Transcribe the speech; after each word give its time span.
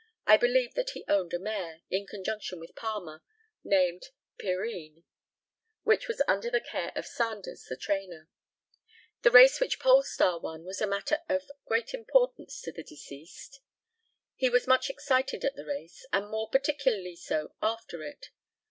I 0.25 0.35
believe 0.35 0.73
that 0.73 0.89
he 0.97 1.05
owned 1.07 1.31
a 1.31 1.37
mare, 1.37 1.81
in 1.91 2.07
conjunction 2.07 2.59
with 2.59 2.73
Palmer, 2.75 3.21
named 3.63 4.07
Pyrrhine, 4.39 5.03
which 5.83 6.07
was 6.07 6.23
under 6.27 6.49
the 6.49 6.59
care 6.59 6.91
of 6.95 7.05
Sandars, 7.05 7.65
the 7.65 7.75
trainer. 7.77 8.27
The 9.21 9.29
race 9.29 9.59
which 9.59 9.79
Polestar 9.79 10.39
won 10.39 10.63
was 10.65 10.81
a 10.81 10.87
matter 10.87 11.19
of 11.29 11.43
very 11.43 11.49
great 11.67 11.93
importance 11.93 12.59
to 12.63 12.71
the 12.71 12.81
deceased. 12.81 13.59
He 14.35 14.49
was 14.49 14.65
much 14.65 14.89
excited 14.89 15.45
at 15.45 15.55
the 15.55 15.65
race, 15.67 16.03
and 16.11 16.29
more 16.31 16.49
particularly 16.49 17.15
so 17.15 17.53
after 17.61 18.01
it. 18.01 18.31